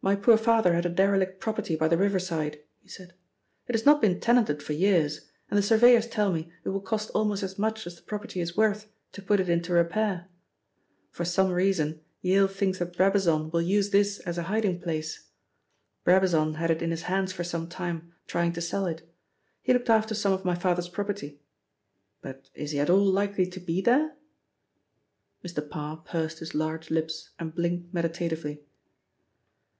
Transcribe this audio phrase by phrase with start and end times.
[0.00, 3.14] "My poor father had a derelict property by the riverside," he said.
[3.66, 7.10] "It has not been tenanted for years, and the surveyors tell me it will cost
[7.14, 10.28] almost as much as the property is worth to put it into repair.
[11.10, 15.26] For some reason Yale thinks that Brabazon will use this as a hiding place.
[16.04, 19.02] Brabazon had it in his hands for some time, trying to sell it.
[19.64, 21.40] He looked after some of my father's property.
[22.22, 24.14] But is he at all likely to be there?"
[25.44, 25.68] Mr.
[25.68, 28.62] Parr pursed his large lips and blinked meditatively.